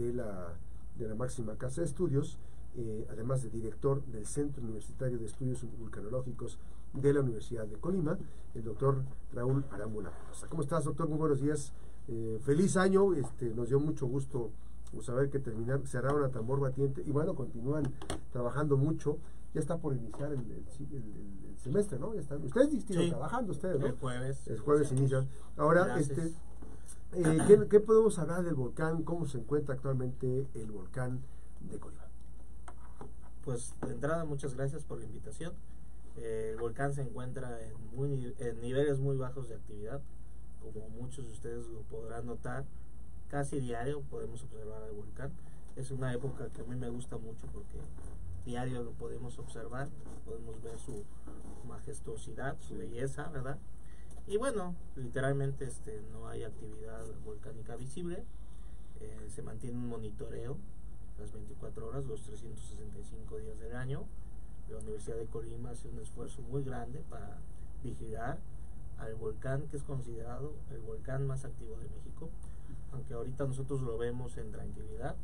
[0.00, 0.54] de la,
[0.98, 2.38] de la máxima casa de estudios,
[2.76, 6.58] eh, además de director del Centro Universitario de Estudios Vulcanológicos
[6.92, 8.18] de la Universidad de Colima,
[8.54, 9.02] el doctor
[9.32, 10.12] Raúl Arámbula.
[10.48, 11.08] ¿Cómo estás, doctor?
[11.08, 11.72] Muy buenos días.
[12.08, 14.50] Eh, feliz año, este, nos dio mucho gusto
[14.92, 17.92] pues, saber que terminaron, cerraron a tambor batiente y bueno, continúan
[18.32, 19.18] trabajando mucho.
[19.52, 20.44] Ya está por iniciar el,
[21.56, 22.14] semestre, ¿no?
[22.14, 23.86] Ya están, ustedes siguen trabajando, ustedes, ¿no?
[23.86, 24.46] El jueves.
[24.46, 25.28] El jueves inician.
[25.56, 26.32] Ahora, este,
[27.12, 29.02] eh, ¿qué, ¿qué, podemos hablar del volcán?
[29.02, 31.20] ¿Cómo se encuentra actualmente el volcán
[31.60, 32.04] de Colima?
[33.44, 35.52] Pues de entrada, muchas gracias por la invitación.
[36.16, 40.00] Eh, el volcán se encuentra en, muy, en niveles muy bajos de actividad,
[40.60, 42.64] como muchos de ustedes lo podrán notar.
[43.28, 45.32] Casi diario podemos observar el volcán.
[45.76, 47.78] Es una época que a mí me gusta mucho porque
[48.44, 49.88] diario lo podemos observar,
[50.24, 51.04] podemos ver su
[51.68, 53.58] majestuosidad, su belleza, ¿verdad?
[54.26, 58.24] Y bueno, literalmente este, no hay actividad volcánica visible,
[59.00, 60.56] eh, se mantiene un monitoreo
[61.20, 64.04] las 24 horas, los 365 días del año.
[64.70, 67.38] La Universidad de Colima hace un esfuerzo muy grande para
[67.82, 68.38] vigilar
[68.98, 72.30] al volcán que es considerado el volcán más activo de México,
[72.92, 75.16] aunque ahorita nosotros lo vemos en tranquilidad.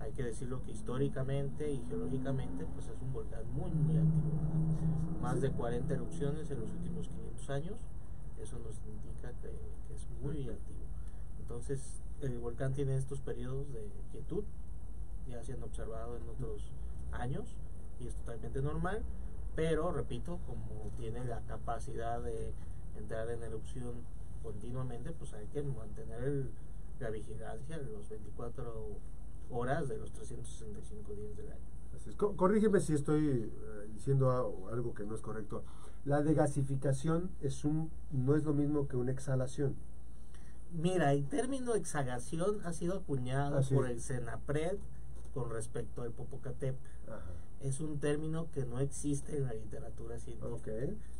[0.00, 5.20] Hay que decirlo que históricamente y geológicamente pues es un volcán muy muy activo.
[5.22, 7.78] Más de 40 erupciones en los últimos 500 años,
[8.42, 9.48] eso nos indica que,
[9.94, 10.84] es muy activo.
[11.40, 14.44] Entonces el volcán tiene estos periodos de quietud
[15.28, 16.72] ya se han observado en otros
[17.12, 17.56] años
[18.00, 19.02] y es totalmente normal,
[19.54, 22.52] pero repito, como tiene la capacidad de
[22.96, 23.94] entrar en erupción
[24.42, 26.46] continuamente, pues hay que mantener
[27.00, 28.98] la vigilancia de los 24
[29.50, 32.36] horas de los 365 días del año.
[32.36, 35.64] corrígeme si estoy eh, diciendo algo que no es correcto.
[36.08, 39.76] La degasificación es un, no es lo mismo que una exhalación.
[40.72, 44.78] Mira, el término exhalación ha sido acuñado por el CENAPRED
[45.34, 46.80] con respecto al Popocatépetl.
[47.60, 50.72] Es un término que no existe en la literatura científica.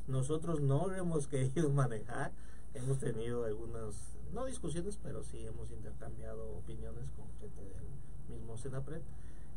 [0.06, 2.32] Nosotros no lo hemos querido manejar.
[2.72, 9.02] Hemos tenido algunas, no discusiones, pero sí hemos intercambiado opiniones con gente del mismo Senapred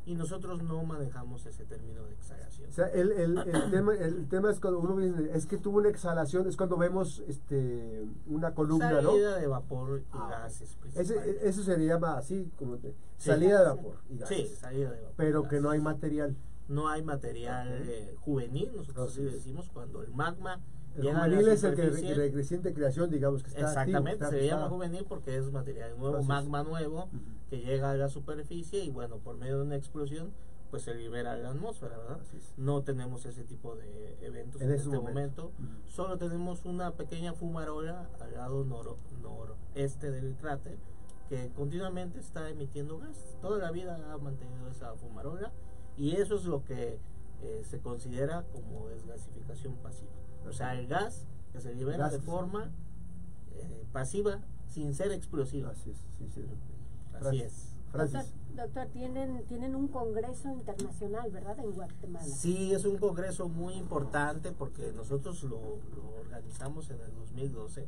[0.06, 2.70] y nosotros no manejamos ese término de exhalación.
[2.70, 5.78] O sea, el, el, el, tema, el tema es cuando uno dice, es que tuvo
[5.78, 10.78] una exhalación, es cuando vemos este una columna, salida de vapor y ah, gases.
[10.96, 12.78] Ese, eso se llama así, como
[13.18, 14.50] salida de vapor y gases.
[14.50, 15.16] Sí, salida de vapor.
[15.18, 16.36] Pero que no hay material.
[16.68, 20.62] No hay material eh, juvenil, nosotros así decimos, cuando el magma
[20.96, 25.06] el juvenil es el que de reciente creación, digamos que está Exactamente, se llama juvenil
[25.08, 27.10] porque es material nuevo, magma nuevo,
[27.52, 30.32] que llega a la superficie y bueno, por medio de una explosión,
[30.70, 32.22] pues se libera la atmósfera, ¿verdad?
[32.56, 35.52] No tenemos ese tipo de eventos en, este momento.
[35.86, 40.78] Solo tenemos una pequeña fumarola al lado noroeste del cráter
[41.28, 43.36] que continuamente está emitiendo gas.
[43.42, 45.52] Toda la vida ha mantenido esa fumarola
[45.98, 47.00] y eso es lo que
[47.42, 50.12] eh, se considera como desgasificación pasiva.
[50.48, 52.72] O sea, el gas que se libera de forma
[53.56, 55.72] eh, pasiva sin ser explosiva.
[55.72, 55.98] Así es.
[57.14, 57.72] Así es.
[58.56, 61.58] Doctor, tienen, tienen un congreso internacional, ¿verdad?
[61.60, 62.26] En Guatemala.
[62.26, 65.80] Sí, es un congreso muy importante porque nosotros lo,
[66.20, 67.88] organizamos en el 2012.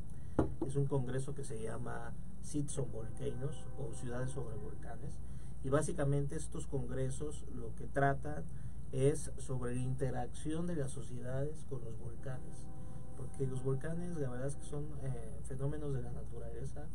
[0.67, 5.19] Es un congreso que se llama Cities on Volcanoes o Ciudades sobre Volcanes.
[5.63, 8.43] Y básicamente estos congresos lo que tratan
[8.91, 12.67] es sobre la interacción de las sociedades con los volcanes.
[13.17, 16.87] Porque los volcanes, la verdad es que son eh, fenómenos de la naturaleza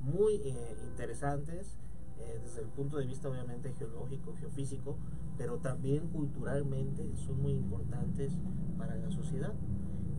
[0.00, 1.78] muy eh, interesantes
[2.18, 4.96] eh, desde el punto de vista obviamente geológico, geofísico,
[5.38, 8.32] pero también culturalmente son muy importantes
[8.78, 9.54] para la sociedad.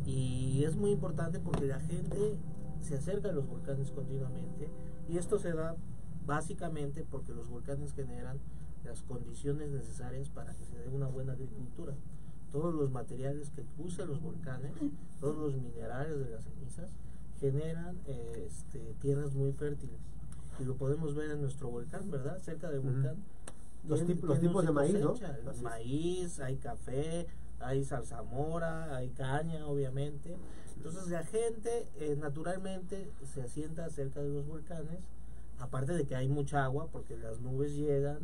[0.05, 2.37] Y es muy importante porque la gente
[2.81, 4.69] se acerca a los volcanes continuamente
[5.07, 5.75] y esto se da
[6.25, 8.39] básicamente porque los volcanes generan
[8.83, 11.93] las condiciones necesarias para que se dé una buena agricultura.
[12.51, 14.73] Todos los materiales que usan los volcanes,
[15.19, 16.89] todos los minerales de las cenizas,
[17.41, 19.99] generan este, tierras muy fértiles.
[20.59, 22.37] Y lo podemos ver en nuestro volcán, ¿verdad?
[22.39, 23.17] Cerca del volcán.
[23.85, 25.15] Los, los tipos de maíz, ¿no?
[25.63, 27.27] maíz, hay café,
[27.59, 30.37] hay zarzamora, hay caña, obviamente.
[30.77, 34.99] Entonces la gente eh, naturalmente se asienta cerca de los volcanes
[35.61, 38.19] aparte de que hay mucha agua porque las nubes llegan,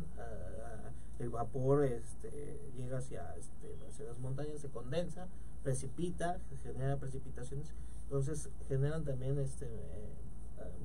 [1.18, 5.28] el vapor este, llega hacia, este, hacia las montañas, se condensa,
[5.62, 7.72] precipita, genera precipitaciones,
[8.08, 10.08] entonces generan también este, eh,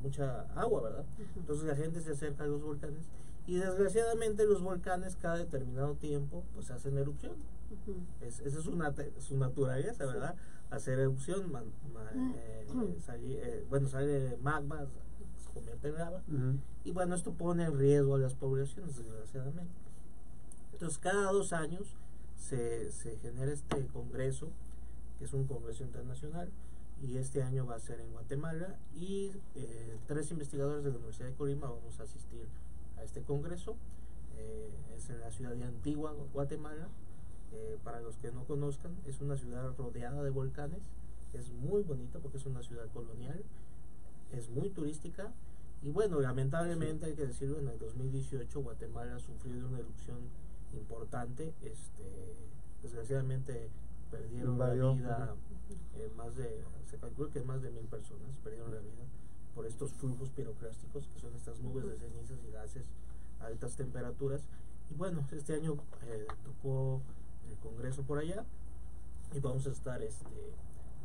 [0.02, 1.06] mucha agua, ¿verdad?
[1.38, 3.06] Entonces la gente se acerca a los volcanes
[3.48, 7.36] y desgraciadamente los volcanes cada determinado tiempo pues hacen erupción.
[8.20, 10.36] esa es una, su naturaleza, ¿verdad?
[10.70, 11.50] Hacer erupción,
[12.14, 12.68] eh,
[13.08, 14.86] eh, bueno, sale magma,
[15.54, 16.24] convierte en lava.
[16.84, 19.74] Y bueno, esto pone en riesgo a las poblaciones, desgraciadamente.
[20.74, 21.96] Entonces, cada dos años
[22.36, 24.50] se, se genera este congreso,
[25.20, 26.50] que es un congreso internacional,
[27.04, 31.28] y este año va a ser en Guatemala, y eh, tres investigadores de la Universidad
[31.28, 32.48] de Colima vamos a asistir
[32.98, 33.76] a este congreso.
[34.38, 36.88] Eh, es en la ciudad de Antigua, Guatemala.
[37.52, 40.80] Eh, para los que no conozcan, es una ciudad rodeada de volcanes.
[41.34, 43.44] Es muy bonita porque es una ciudad colonial.
[44.32, 45.34] Es muy turística.
[45.82, 50.20] Y bueno, lamentablemente hay que decirlo, en el 2018 Guatemala sufrió de una erupción
[50.74, 51.54] importante.
[51.62, 52.34] Este,
[52.82, 53.70] desgraciadamente
[54.10, 55.36] perdieron Invadió, la vida
[55.96, 59.04] eh, más de, se calcula que más de mil personas perdieron la vida
[59.56, 62.84] por estos flujos piroclásticos, que son estas nubes de cenizas y gases
[63.40, 64.42] a altas temperaturas.
[64.90, 67.02] Y bueno, este año eh, tocó
[67.50, 68.46] el Congreso por allá
[69.34, 70.54] y vamos a estar este,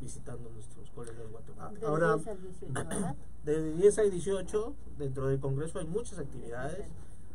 [0.00, 1.72] visitando nuestros colegas de Guatemala.
[1.72, 3.16] Del Ahora- 10 al 18, ¿verdad?
[3.44, 6.87] De 10 a 18, dentro del Congreso hay muchas actividades,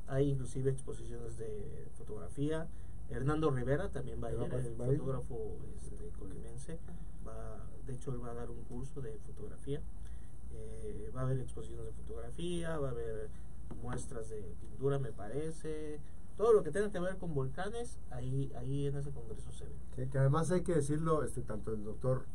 [0.08, 2.68] hay inclusive exposiciones de fotografía.
[3.10, 6.80] Hernando Rivera también va a ir, el fotógrafo este, colimense.
[7.28, 9.82] Va, de hecho, él va a dar un curso de fotografía.
[10.54, 13.30] Eh, va a haber exposiciones de fotografía, va a haber
[13.82, 16.00] muestras de pintura, me parece.
[16.38, 19.76] Todo lo que tenga que ver con volcanes, ahí, ahí en ese congreso se ve.
[19.96, 22.26] Que, que además hay que decirlo, este, tanto el doctor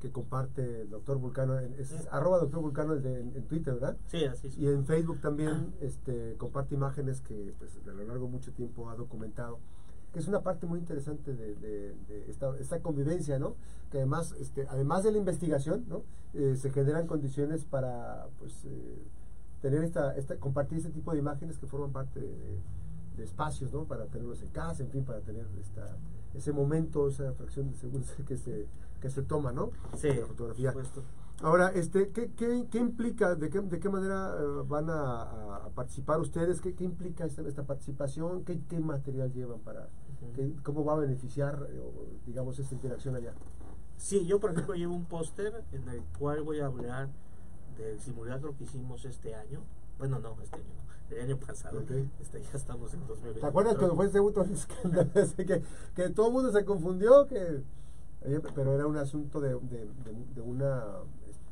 [0.00, 3.96] que comparte, el doctor Vulcano, es, arroba doctor Vulcano en, en Twitter, ¿verdad?
[4.06, 4.58] Sí, así es.
[4.58, 8.90] Y en Facebook también este, comparte imágenes que pues, a lo largo de mucho tiempo
[8.90, 9.58] ha documentado,
[10.12, 13.54] que es una parte muy interesante de, de- de esta, esta convivencia, ¿no?
[13.90, 16.02] Que además, este, además de la investigación, ¿no?
[16.34, 18.98] Eh, se generan condiciones para pues, eh,
[19.62, 22.58] tener esta, esta, compartir este tipo de imágenes que forman parte de,
[23.16, 23.84] de espacios, ¿no?
[23.84, 25.96] Para tenerlos en casa, en fin, para tener esta,
[26.34, 28.66] ese momento, esa fracción de segundos que se,
[29.00, 29.70] que se toma, ¿no?
[29.96, 30.72] Sí, la fotografía.
[30.72, 31.02] por supuesto.
[31.42, 36.20] Ahora, este, ¿qué, qué, qué implica, de qué, de qué manera eh, van a, participar
[36.20, 36.60] ustedes?
[36.60, 38.44] ¿Qué, qué implica esta, esta participación?
[38.44, 39.88] ¿Qué, qué material llevan para,
[40.34, 41.82] qué- cómo va a beneficiar, eh,
[42.26, 43.32] digamos, esta interacción allá?
[43.96, 47.08] Sí, yo por ejemplo llevo un póster en el cual voy a hablar
[47.78, 49.60] del simulacro que hicimos este año.
[49.98, 50.64] Bueno, no, este año
[51.10, 51.80] no, el año pasado.
[51.80, 51.90] Ok.
[52.20, 53.40] Este, ya estamos en 2020.
[53.40, 55.62] ¿Te acuerdas cuando fue ese segundo escándalo que,
[55.94, 57.26] que todo el mundo se confundió?
[57.26, 57.62] que
[58.22, 60.84] eh, Pero era un asunto de, de, de- de una,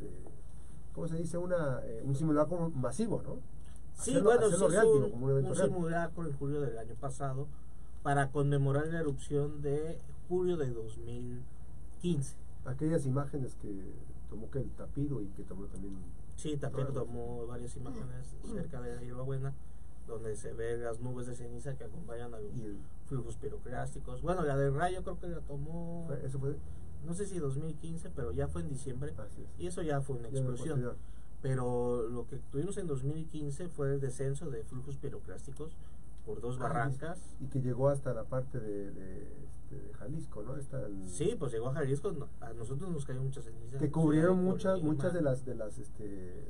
[0.01, 0.11] este,
[0.95, 1.39] ¿cómo se dice?
[1.39, 3.37] Una, eh, un simulacro masivo, ¿no?
[3.95, 6.95] Sí, Hacerlo- bueno, hacerlo real, digo, un, como un un simulacro en julio del año
[7.01, 7.47] pasado
[8.03, 9.99] para conmemorar la erupción de
[10.29, 12.37] julio de 2015.
[12.65, 13.93] Aquellas imágenes que
[14.31, 15.97] tomó que el tapido y que tomó también...
[16.37, 16.93] Sí, Claro.
[16.93, 19.53] tomó varias imágenes cerca de la Hierba Buena,
[20.07, 24.23] donde se ven las nubes de ceniza que acompañan a los el- flujos piroclásticos.
[24.23, 26.55] Bueno, la del rayo creo que la tomó, eso fue...
[27.09, 29.13] no sé si 2015, pero ya fue en diciembre.
[29.19, 29.49] Así es.
[29.61, 30.93] Y eso ya fue una explosión.
[31.41, 35.77] Pero lo que tuvimos en 2015 fue el descenso de flujos piroclásticos
[36.27, 37.19] por dos Ah, barrancas.
[37.41, 40.55] Y que llegó hasta la parte de, de, este, de Jalisco, ¿no?
[40.57, 43.79] El- Sí, pues llegó a Jalisco, no- a nosotros nos cayó mucha ceniza.
[43.79, 46.45] que cubrieron muchas muchas de las de las este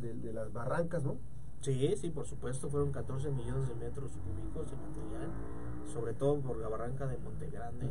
[0.00, 1.16] de, de las barrancas, ¿no?
[1.60, 5.30] Sí, sí, por supuesto, fueron 14 millones de metros cúbicos de material,
[5.92, 7.90] sobre todo por la barranca de Monte Grande.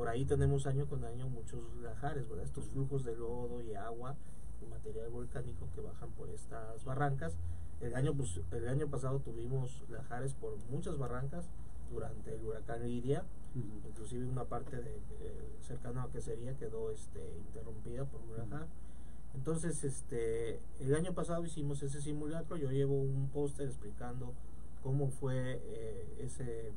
[0.00, 2.46] Por ahí tenemos año con año muchos lajares, ¿verdad?
[2.46, 4.16] Estos flujos de lodo y agua
[4.62, 7.36] y material volcánico que bajan por estas barrancas.
[7.82, 11.50] El año, pues, el año pasado tuvimos lajares por muchas barrancas
[11.92, 13.24] durante el huracán Lidia.
[13.54, 18.68] Inclusive una parte de, eh, cercana a Quesería quedó este, interrumpida por un huracán.
[19.34, 22.56] Entonces, este, el año pasado hicimos ese simulacro.
[22.56, 24.32] Yo llevo un póster explicando
[24.82, 26.72] cómo fue eh, ese,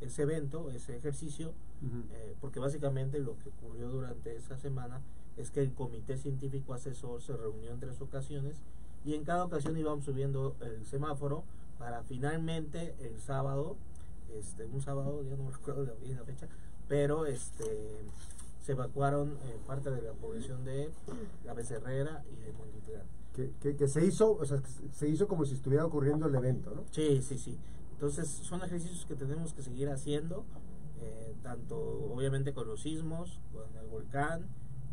[0.00, 1.52] ese evento, ese ejercicio,
[2.12, 5.00] eh, porque básicamente lo que ocurrió durante esa semana
[5.36, 8.56] es que el comité científico asesor se reunió en tres ocasiones
[9.04, 11.44] y en cada ocasión íbamos subiendo el semáforo
[11.78, 13.76] para finalmente el sábado,
[14.38, 16.46] este, un sábado, ya no me recuerdo la, la fecha,
[16.88, 17.64] pero este
[18.62, 20.90] se evacuaron eh, parte de la población de
[21.46, 23.02] la Becerrera y de Montitlán.
[23.34, 26.26] que, que, que se hizo, o sea, que se- se hizo como si estuviera ocurriendo
[26.26, 26.84] el evento, ¿no?
[26.90, 27.56] Sí, sí, sí.
[28.00, 30.46] Entonces son ejercicios que tenemos que seguir haciendo,
[31.02, 31.76] eh, tanto
[32.10, 34.46] obviamente con los sismos, con el volcán.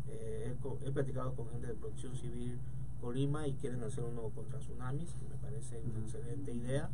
[0.08, 2.58] eh, he, he platicado con gente de Protección Civil
[3.00, 6.90] Colima y quieren hacer uno contra tsunamis, que me parece una excelente idea.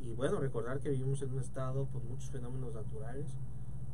[0.00, 3.26] Y bueno, recordar que vivimos en un estado con muchos fenómenos naturales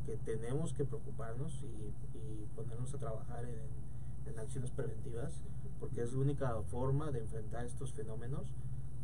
[0.04, 5.32] que tenemos que preocuparnos y, y ponernos a trabajar en, en acciones preventivas,
[5.80, 8.44] porque es la única forma de enfrentar estos fenómenos,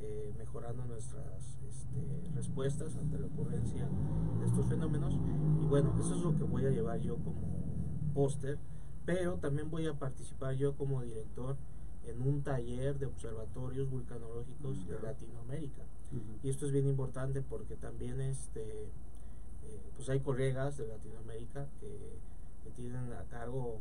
[0.03, 3.89] eh, mejorando nuestras este, respuestas ante la ocurrencia
[4.41, 5.15] de estos fenómenos.
[5.61, 7.43] Y bueno, eso es lo que voy a llevar yo como
[8.15, 8.59] póster,
[9.05, 11.57] pero también voy a participar yo como director
[12.07, 15.03] en un taller de observatorios vulcanológicos de Ya.
[15.03, 15.83] Latinoamérica.
[16.13, 16.39] Ujú.
[16.43, 18.89] Y esto es bien importante porque también este, eh,
[19.97, 22.19] pues hay colegas de Latinoamérica que,
[22.65, 23.79] que tienen a cargo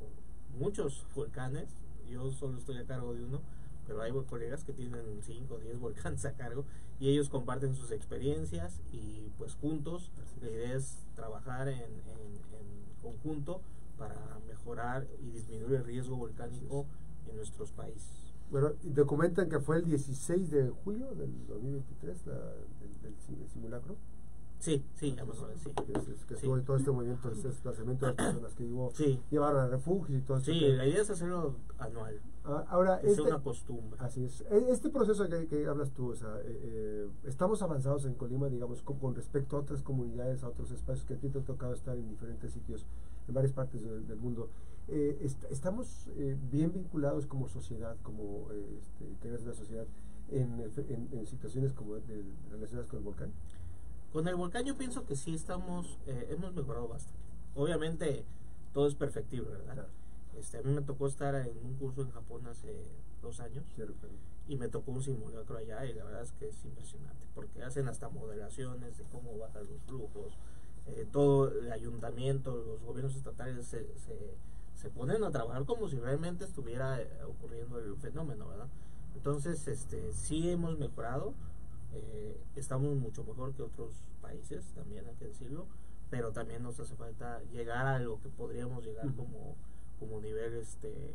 [0.60, 1.70] muchos volcanes.
[2.10, 3.42] Yo solo estoy a cargo de uno,
[3.92, 6.64] pero hay colegas que tienen 5 o 10 volcanes a cargo
[7.00, 13.02] y ellos comparten sus experiencias y pues juntos la idea es trabajar en, en- en
[13.02, 13.62] conjunto
[13.98, 16.86] para mejorar y disminuir el riesgo volcánico
[17.30, 18.10] en nuestros países.
[18.50, 23.98] Bueno, documentan que fue el 16 de julio del 2023 la- el, el simulacro.
[24.62, 25.72] Sí, sí, ya menos, sí.
[25.88, 26.48] Que, es- es- que Sí.
[26.66, 29.20] todo este movimiento, este desplazamiento de las personas que llevó, Sí.
[29.32, 30.76] llevaron a refugios y todo este Sí, tema.
[30.76, 34.00] la idea es hacerlo anual, Ah, Ahora, que sea este, una costumbre.
[34.00, 34.42] así es.
[34.50, 38.50] E- Este proceso que, que hablas tú, o sea, eh, eh, estamos avanzados en Colima,
[38.50, 41.44] digamos, con, con respecto a otras comunidades, a otros espacios que a ti te ha
[41.44, 42.86] tocado estar en diferentes sitios,
[43.28, 44.50] en varias partes del, del mundo.
[44.88, 49.86] Eh, est- estamos eh, bien vinculados como sociedad, como eh, este, integrantes de la sociedad,
[50.32, 53.32] en, en- en situaciones como de- de- relacionadas con el volcán.
[54.12, 57.20] Con el volcán yo pienso que sí estamos, eh, hemos mejorado bastante.
[57.56, 58.26] Obviamente
[58.74, 59.74] todo es perfectible, ¿verdad?
[59.74, 59.90] Claro.
[60.38, 62.74] Este, a mí me tocó estar en un curso en Japón hace
[63.22, 63.64] dos años
[64.48, 67.88] y me tocó un simulacro allá y la verdad es que es impresionante porque hacen
[67.88, 70.38] hasta modelaciones de cómo bajan los flujos,
[70.88, 74.36] eh, todo el ayuntamiento, los gobiernos estatales se, se,
[74.74, 78.68] se ponen a trabajar como si realmente estuviera eh, ocurriendo el fenómeno, ¿verdad?
[79.16, 81.34] Entonces, este, sí hemos mejorado,
[81.94, 85.68] eh, estamos mucho mejor que otros países, también hay que decirlo,
[86.10, 89.56] pero también nos hace falta llegar a lo que podríamos llegar como,
[90.00, 91.14] como nivel este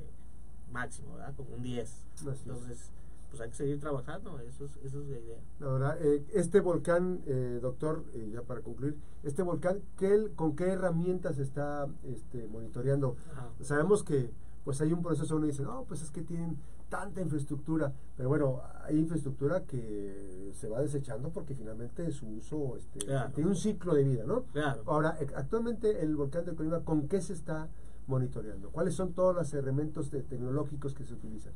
[0.71, 1.35] máximo, ¿verdad?
[1.37, 1.89] Como un 10.
[1.89, 2.41] Así es.
[2.41, 2.93] Entonces,
[3.31, 5.39] pues hay que seguir trabajando, eso es, esa es la idea.
[5.61, 10.69] Ahora, eh, este volcán, eh, doctor, eh, ya para concluir, este volcán, ¿qué, ¿con qué
[10.69, 13.17] herramientas está este, monitoreando?
[13.33, 13.51] Ajá.
[13.61, 14.31] Sabemos que
[14.65, 16.57] pues hay un proceso, uno dice, no, pues es que tienen
[16.89, 23.01] tanta infraestructura, pero bueno, hay infraestructura que se va desechando porque finalmente su uso este,
[23.01, 23.33] Claro.
[23.35, 24.45] tiene un ciclo de vida, ¿no?
[24.53, 24.83] Claro.
[24.87, 27.69] Ahora, eh, actualmente el volcán de Colima, ¿con qué se está
[28.07, 28.71] monitoreando?
[28.71, 31.53] ¿Cuáles son todos los elementos de- tecnológicos que se utilizan?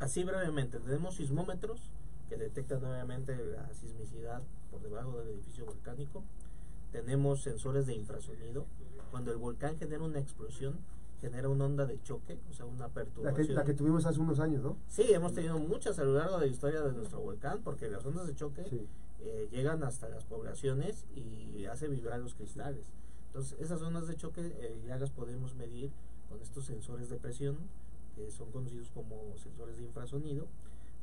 [0.00, 1.90] Así brevemente, tenemos sismómetros
[2.30, 6.22] que detectan obviamente la sismicidad por debajo del edificio volcánico.
[6.90, 8.64] Tenemos sensores de infrasonido.
[9.10, 10.78] Cuando el volcán genera una explosión,
[11.20, 13.54] genera una onda de choque, o sea, una La que, perturbación.
[13.54, 14.76] la que tuvimos hace unos años, ¿no?
[14.88, 18.04] Sí, hemos tenido muchas a lo largo de la historia de nuestro volcán, porque las
[18.06, 18.86] ondas de choque Sí.
[19.20, 22.86] eh, llegan hasta las poblaciones y hace vibrar los cristales.
[23.26, 25.90] Entonces, esas ondas de choque eh, ya las podemos medir
[26.28, 27.56] con estos sensores de presión,
[28.16, 30.46] que son conocidos como sensores de infrasonido.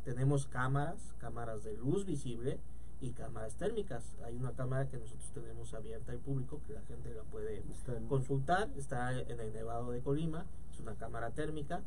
[0.03, 2.59] Tenemos cámaras, cámaras de luz visible
[2.99, 4.15] y cámaras térmicas.
[4.25, 7.95] Hay una cámara que nosotros tenemos abierta al público, que la gente la puede Está
[7.95, 11.81] en- consultar, está en el Nevado de Colima, es una cámara térmica,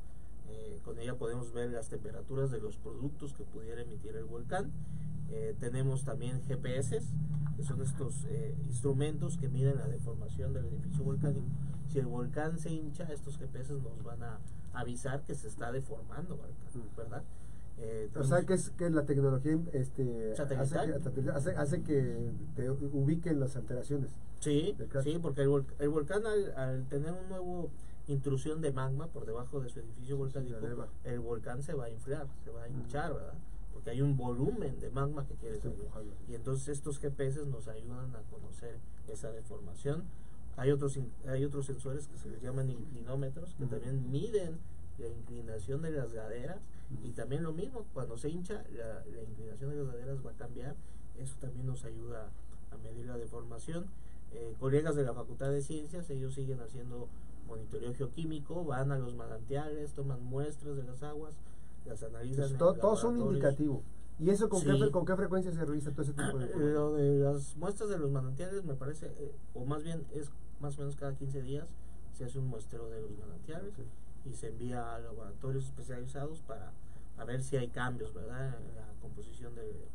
[0.49, 4.71] eh, con ella podemos ver las temperaturas de los productos que pudiera emitir el volcán.
[5.31, 7.01] Eh, tenemos también GPS,
[7.57, 11.47] que son estos eh, instrumentos que miden la deformación del edificio volcánico.
[11.89, 14.39] Si el volcán se hincha, estos GPS nos van a
[14.73, 16.97] avisar que se está deformando, Mm.
[16.97, 17.23] ¿verdad?
[17.83, 20.77] Eh, O sea, que es que la tecnología este, hace,
[21.15, 24.11] que, hace, hace que te ubiquen las alteraciones.
[24.41, 27.71] Sí, sí, porque el, vol- el volcán al, al tener un nuevo
[28.07, 30.57] intrusión de magma por debajo de su edificio volcánico,
[31.05, 33.35] el volcán se va a inflar, se va a hinchar, ¿verdad?
[33.73, 35.79] Porque hay un volumen de magma que quiere salir.
[36.29, 38.77] Y entonces estos GPS nos ayudan a conocer
[39.09, 40.05] esa deformación.
[40.57, 44.59] Hay otros hay otros sensores que se les llaman inclinómetros que también miden
[44.99, 46.59] la inclinación de las laderas
[47.05, 50.35] y también lo mismo, cuando se hincha la, la inclinación de las laderas va a
[50.35, 50.75] cambiar,
[51.19, 52.31] eso también nos ayuda
[52.73, 53.87] a medir la deformación.
[54.33, 57.09] Eh, colegas de la Facultad de Ciencias, ellos siguen haciendo
[57.49, 61.35] monitoreo geoquímico, van a los manantiales, toman muestras de las aguas,
[61.87, 62.51] las analizan.
[62.51, 63.81] En to- todos son indicativos.
[64.21, 64.67] ¿Y eso con, Sí.
[64.67, 66.75] qué, con qué frecuencia se revisa todo ese tipo de información?
[66.75, 70.31] Lo de las muestras de los manantiales me parece, eh, o más bien es
[70.61, 71.67] más o menos cada 15 días
[72.13, 73.85] se hace un muestreo de los manantiales Ok.
[74.25, 76.73] Y se envía a laboratorios especializados para
[77.19, 78.47] a ver si hay cambios, ¿verdad?
[78.59, 79.89] En la composición de-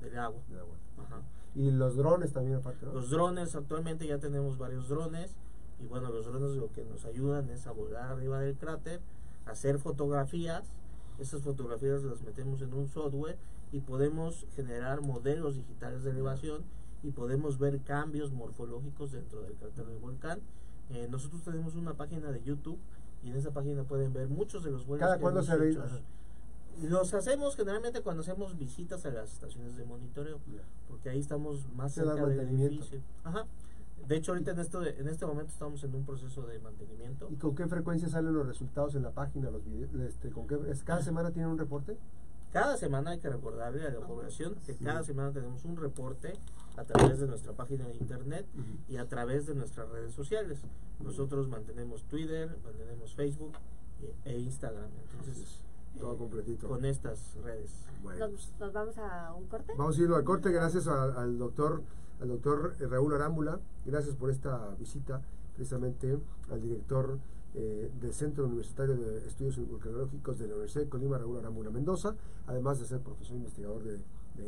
[0.00, 0.40] del agua.
[0.48, 0.76] De agua.
[0.98, 1.20] Ajá.
[1.54, 2.92] Y los drones también aparte, ¿no?
[2.94, 5.34] Los drones, actualmente ya tenemos varios drones
[5.82, 9.00] y bueno, los drones lo que nos ayudan es a volar arriba del cráter,
[9.46, 10.64] hacer fotografías,
[11.18, 13.36] esas fotografías las metemos en un software
[13.72, 16.62] y podemos generar modelos digitales de elevación
[17.02, 20.40] y podemos ver cambios morfológicos dentro del cráter del volcán.
[20.90, 22.78] Eh, nosotros tenemos una página de YouTube
[23.22, 25.82] y en esa página pueden ver muchos de los vuelos ¿Cada cuándo se re- hecho.
[25.82, 25.98] ajá.
[26.82, 30.38] Los hacemos generalmente cuando hacemos visitas a las estaciones de monitoreo
[30.88, 33.00] porque ahí estamos más Se cerca del edificio.
[33.24, 33.44] Ajá.
[34.08, 37.28] De hecho, ahorita en este, en este momento estamos en un proceso de mantenimiento.
[37.30, 39.50] ¿Y con qué frecuencia salen los resultados en la página?
[39.50, 41.98] Los videos, este, ¿con qué, es- ¿Cada semana tienen un reporte?
[42.50, 46.32] Cada semana hay que recordarle a la población que cada semana tenemos un reporte
[46.80, 48.46] a través de nuestra página de internet
[48.88, 50.60] y a través de nuestras redes sociales.
[51.04, 53.52] Nosotros mantenemos Twitter, mantenemos Facebook
[54.02, 54.88] e- e Instagram.
[55.10, 55.60] Entonces,
[55.98, 56.68] Todo eh, completito.
[56.68, 57.70] con estas redes.
[58.02, 59.72] Bueno, ¿Nos, nos vamos a un corte?
[59.76, 61.82] Vamos a irlo al corte, gracias a- al doctor
[62.20, 65.22] al doctor Raúl Arámbula, gracias por esta visita
[65.54, 66.18] precisamente
[66.50, 67.18] al director
[67.54, 72.14] eh, del Centro Universitario de Estudios Vulcanológicos de la Universidad de Colima, Raúl Arámbula Mendoza,
[72.46, 73.96] además de ser profesor investigador de,
[74.36, 74.46] de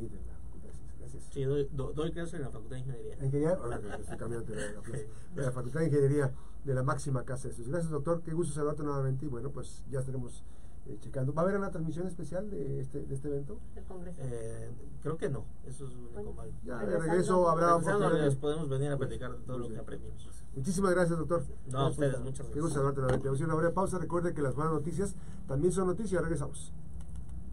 [1.02, 1.34] Gracias, gracias.
[1.34, 3.14] Sí, doy, do- doy clases en la Facultad de Ingeniería.
[3.14, 4.98] Ingeniería, ahora estoy cambiando de la, plaza,
[5.34, 6.32] de la Facultad de Ingeniería
[6.64, 7.70] de la máxima casa de estudios.
[7.72, 8.22] Gracias, doctor.
[8.22, 9.26] Qué gusto saludarte nuevamente.
[9.26, 10.44] Y bueno, pues ya estaremos
[10.86, 11.32] eh, checando.
[11.34, 13.58] ¿Va a haber una transmisión especial de este, de este evento?
[13.74, 14.20] del Congreso.
[14.24, 14.70] Eh,
[15.02, 16.52] creo que no, eso es lo único Bueno.
[16.64, 19.68] Ya de regreso habrá Regresando, oportunidad les de- podemos venir a platicar de todo lo
[19.68, 20.28] que aprendimos.
[20.54, 21.42] Muchísimas gracias, doctor.
[21.70, 22.62] No, a ustedes, muchas Qué gracias.
[22.62, 23.28] gusto saludarte nuevamente.
[23.28, 23.98] Vamos a una breve pausa.
[23.98, 25.14] Recuerde que las buenas noticias
[25.48, 26.20] también son noticias.
[26.22, 26.72] Regresamos.